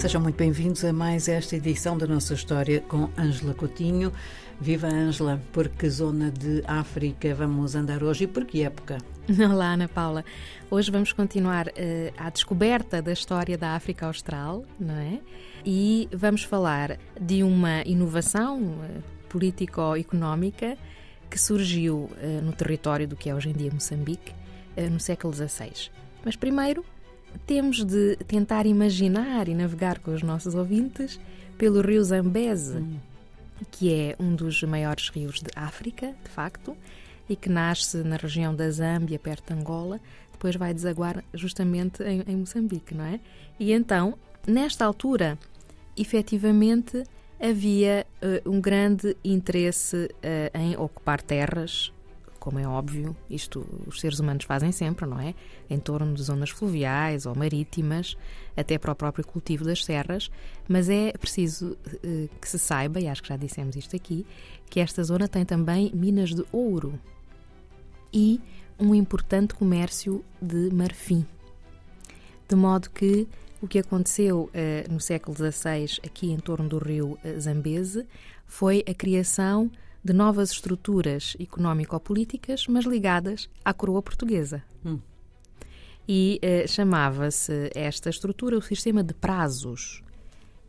[0.00, 4.10] Sejam muito bem-vindos a mais esta edição da nossa história com Ângela Coutinho.
[4.58, 8.96] Viva Ângela, por que zona de África vamos andar hoje e por que época?
[9.52, 10.24] Olá, Ana Paula.
[10.70, 15.20] Hoje vamos continuar uh, descoberta da história da África Austral, não é?
[15.66, 20.78] E vamos falar de uma inovação uh, político-económica
[21.28, 24.32] que surgiu uh, no território do que é hoje em dia Moçambique,
[24.90, 25.90] no século XVI.
[26.24, 26.82] Mas primeiro
[27.46, 31.20] temos de tentar imaginar e navegar com os nossos ouvintes
[31.58, 32.96] pelo rio Zambeze, hum.
[33.70, 36.76] que é um dos maiores rios de África, de facto,
[37.28, 40.00] e que nasce na região da Zâmbia, perto de Angola,
[40.32, 43.20] depois vai desaguar justamente em, em Moçambique, não é?
[43.58, 44.16] E então,
[44.46, 45.38] nesta altura,
[45.96, 47.04] efetivamente,
[47.38, 51.92] havia uh, um grande interesse uh, em ocupar terras
[52.40, 55.34] como é óbvio, isto os seres humanos fazem sempre, não é?
[55.68, 58.16] Em torno de zonas fluviais ou marítimas,
[58.56, 60.30] até para o próprio cultivo das serras,
[60.66, 64.26] mas é preciso uh, que se saiba, e acho que já dissemos isto aqui,
[64.70, 66.98] que esta zona tem também minas de ouro
[68.12, 68.40] e
[68.78, 71.26] um importante comércio de marfim.
[72.48, 73.28] De modo que
[73.60, 78.06] o que aconteceu uh, no século XVI, aqui em torno do rio uh, Zambeze,
[78.46, 79.70] foi a criação
[80.02, 84.62] de novas estruturas económico-políticas, mas ligadas à coroa portuguesa.
[84.84, 84.98] Hum.
[86.08, 90.02] E eh, chamava-se esta estrutura o sistema de prazos.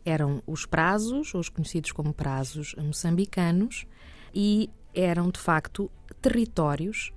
[0.04, 3.86] Eram os prazos, os conhecidos como prazos moçambicanos,
[4.34, 7.12] e eram de facto territórios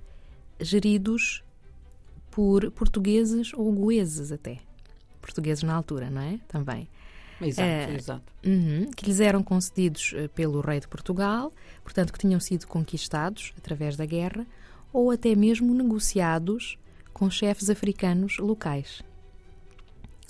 [0.60, 1.44] geridos
[2.30, 4.58] por portugueses ou goeses até.
[5.20, 6.38] Portugueses na altura, não é?
[6.48, 6.88] Também.
[7.40, 8.32] Exato, uh, exato.
[8.44, 13.52] Uhum, que lhes eram concedidos uh, pelo rei de Portugal, portanto que tinham sido conquistados
[13.56, 14.46] através da guerra,
[14.92, 16.78] ou até mesmo negociados
[17.12, 19.02] com chefes africanos locais.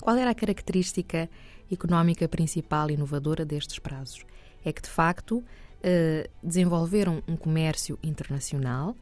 [0.01, 1.29] Qual era a característica
[1.71, 4.25] económica principal e inovadora destes prazos?
[4.63, 8.95] É que, de facto, uh, desenvolveram um comércio internacional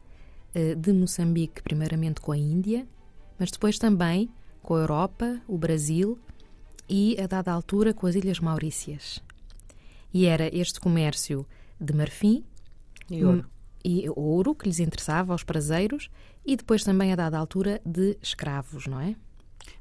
[0.77, 2.87] de Moçambique, primeiramente com a Índia,
[3.37, 4.29] mas depois também
[4.63, 6.17] com a Europa, o Brasil
[6.88, 9.22] e, a dada altura, com as Ilhas Maurícias.
[10.13, 11.46] E era este comércio
[11.79, 12.44] de marfim
[13.09, 13.46] e ouro.
[13.84, 16.09] e ouro que lhes interessava aos prazeiros
[16.46, 19.16] e depois também, a dada altura, de escravos, não é?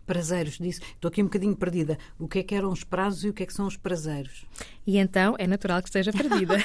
[0.06, 0.80] Prazeiros, disse.
[0.80, 1.98] Estou aqui um bocadinho perdida.
[2.18, 4.44] O que é que eram os prazos e o que é que são os prazeiros?
[4.86, 6.56] E então é natural que esteja perdida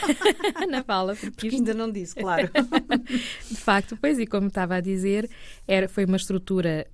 [0.69, 1.57] na fala, porque, porque isto...
[1.57, 2.49] ainda não disse, claro.
[3.49, 5.29] De facto, pois, e como estava a dizer,
[5.67, 6.87] era, foi uma estrutura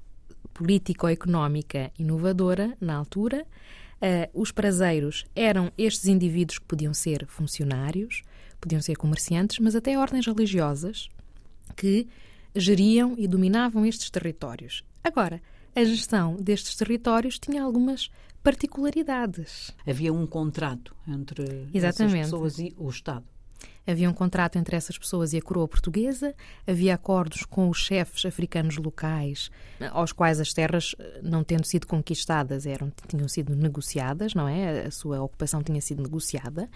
[0.55, 3.45] político-económica inovadora na altura.
[3.95, 8.23] Uh, os prazeiros eram estes indivíduos que podiam ser funcionários,
[8.59, 11.09] podiam ser comerciantes, mas até ordens religiosas
[11.75, 12.07] que
[12.55, 14.83] geriam e dominavam estes territórios.
[15.03, 15.41] Agora,
[15.75, 18.09] a gestão destes territórios tinha algumas
[18.41, 19.71] particularidades.
[19.85, 22.19] Havia um contrato entre Exatamente.
[22.19, 23.25] essas pessoas e o Estado.
[23.87, 26.33] Havia um contrato entre essas pessoas e a coroa portuguesa,
[26.65, 29.51] havia acordos com os chefes africanos locais,
[29.91, 34.87] aos quais as terras, não tendo sido conquistadas, eram, tinham sido negociadas, não é?
[34.87, 36.67] A sua ocupação tinha sido negociada.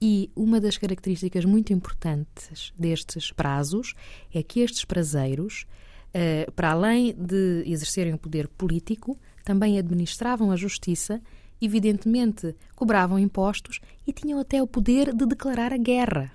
[0.00, 3.94] E uma das características muito importantes destes prazos
[4.34, 5.64] é que estes prazeiros,
[6.12, 11.22] eh, para além de exercerem o poder político, também administravam a justiça
[11.60, 16.32] evidentemente cobravam impostos e tinham até o poder de declarar a guerra.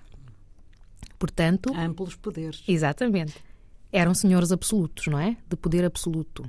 [1.18, 1.74] Portanto.
[1.76, 2.64] Amplos poderes.
[2.68, 3.36] Exatamente.
[3.92, 5.38] Eram senhores absolutos, não é?
[5.48, 6.44] De poder absoluto.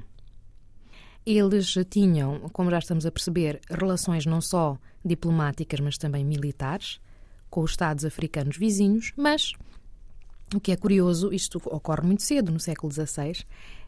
[1.24, 7.00] Eles tinham, como já estamos a perceber, relações não só diplomáticas, mas também militares
[7.48, 9.52] com os Estados africanos vizinhos, mas
[10.54, 13.44] o que é curioso, isto ocorre muito cedo, no século XVI,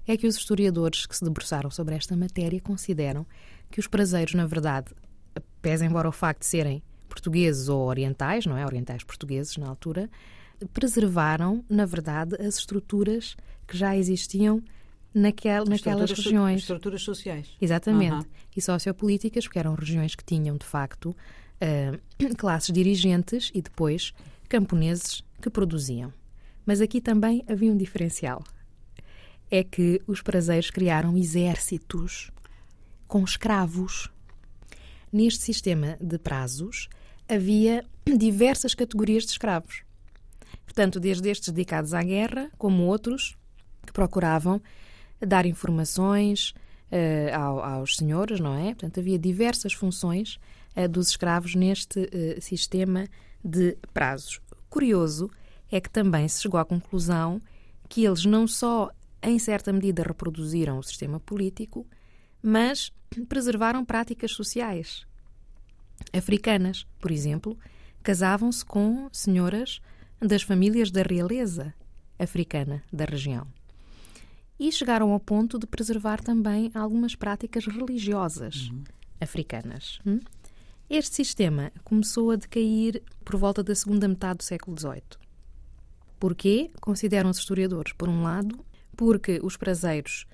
[0.06, 3.26] é que os historiadores que se debruçaram sobre esta matéria consideram
[3.70, 4.92] que os prazeiros, na verdade,
[5.60, 8.64] pese embora o facto de serem portugueses ou orientais, não é?
[8.64, 10.10] Orientais portugueses na altura,
[10.72, 14.62] preservaram, na verdade, as estruturas que já existiam
[15.12, 16.60] naquel, naquelas estruturas regiões.
[16.60, 17.48] Estruturas sociais.
[17.60, 18.26] Exatamente.
[18.54, 24.12] E sociopolíticas, porque eram regiões que tinham, de facto, uh, classes dirigentes e depois
[24.48, 26.12] camponeses que produziam.
[26.64, 28.42] Mas aqui também havia um diferencial.
[29.50, 32.30] É que os prazeiros criaram exércitos
[33.06, 34.10] com escravos.
[35.12, 36.88] Neste sistema de prazos
[37.28, 39.82] havia diversas categorias de escravos.
[40.64, 43.36] Portanto, desde estes dedicados à guerra, como outros
[43.84, 44.60] que procuravam
[45.20, 46.54] dar informações
[46.90, 48.74] uh, aos senhores, não é?
[48.74, 50.38] Portanto, havia diversas funções
[50.76, 53.06] uh, dos escravos neste uh, sistema
[53.44, 54.40] de prazos.
[54.68, 55.30] Curioso
[55.70, 57.40] é que também se chegou à conclusão
[57.88, 58.90] que eles não só,
[59.22, 61.86] em certa medida, reproduziram o sistema político,
[62.42, 62.92] mas
[63.28, 65.06] preservaram práticas sociais.
[66.12, 67.58] Africanas, por exemplo,
[68.02, 69.80] casavam-se com senhoras
[70.20, 71.74] das famílias da realeza
[72.18, 73.46] africana da região.
[74.58, 78.84] E chegaram ao ponto de preservar também algumas práticas religiosas uhum.
[79.20, 79.98] africanas.
[80.06, 80.20] Hum?
[80.88, 85.02] Este sistema começou a decair por volta da segunda metade do século XVIII.
[86.18, 86.70] Porquê?
[86.80, 88.64] Consideram os historiadores, por um lado,
[88.96, 90.26] porque os prazeiros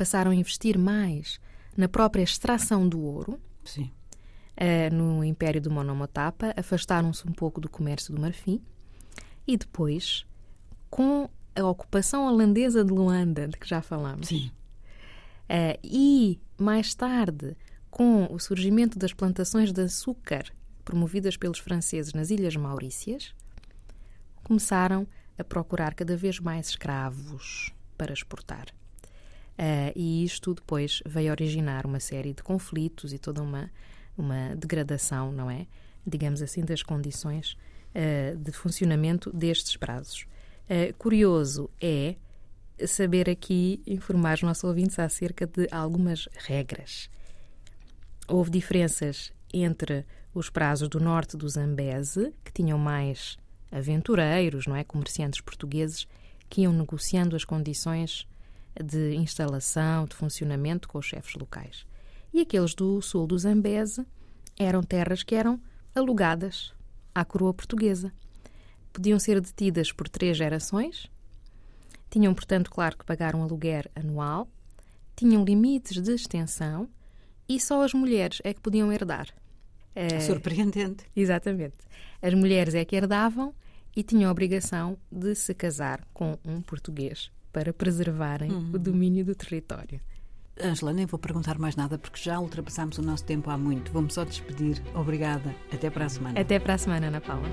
[0.00, 1.38] passaram a investir mais
[1.76, 3.38] na própria extração do ouro.
[3.62, 3.90] Sim.
[4.56, 8.62] Uh, no Império do Monomotapa, afastaram-se um pouco do comércio do marfim
[9.46, 10.24] e depois,
[10.88, 14.50] com a ocupação holandesa de Luanda, de que já falamos, Sim.
[15.50, 17.54] Uh, e mais tarde
[17.90, 20.44] com o surgimento das plantações de açúcar
[20.82, 23.34] promovidas pelos franceses nas Ilhas Maurícias,
[24.44, 25.06] começaram
[25.36, 28.79] a procurar cada vez mais escravos para exportar.
[29.60, 33.70] Uh, e isto depois veio originar uma série de conflitos e toda uma,
[34.16, 35.66] uma degradação, não é?
[36.06, 37.52] Digamos assim, das condições
[37.94, 40.26] uh, de funcionamento destes prazos.
[40.64, 42.16] Uh, curioso é
[42.86, 47.10] saber aqui informar os nossos ouvintes acerca de algumas regras
[48.30, 53.36] houve diferenças entre os prazos do norte do Zambeze, que tinham mais
[53.70, 56.06] aventureiros, não é, comerciantes portugueses
[56.48, 58.26] que iam negociando as condições
[58.82, 61.86] de instalação, de funcionamento com os chefes locais.
[62.32, 64.06] E aqueles do sul do Zambeze
[64.58, 65.60] eram terras que eram
[65.94, 66.72] alugadas
[67.14, 68.12] à coroa portuguesa.
[68.92, 71.10] Podiam ser detidas por três gerações,
[72.10, 74.48] tinham, portanto, claro que pagar um aluguer anual,
[75.14, 76.88] tinham limites de extensão
[77.48, 79.28] e só as mulheres é que podiam herdar.
[79.94, 81.04] É, Surpreendente.
[81.14, 81.76] Exatamente.
[82.22, 83.54] As mulheres é que herdavam
[83.94, 88.70] e tinham a obrigação de se casar com um português para preservarem uhum.
[88.74, 90.00] o domínio do território.
[90.62, 93.90] Angela, nem vou perguntar mais nada porque já ultrapassamos o nosso tempo há muito.
[93.92, 94.82] Vamos só despedir.
[94.94, 95.54] Obrigada.
[95.72, 96.40] Até para a semana.
[96.40, 97.48] Até para a semana, Ana Paula.